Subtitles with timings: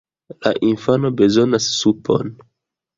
[0.45, 2.37] La infano bezonas supon!